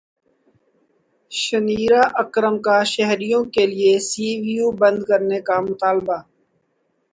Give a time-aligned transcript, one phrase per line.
[1.31, 6.17] Shaniera Akram کا شہریوں کیلئے سی ویو بند کرنے کا مطالبہ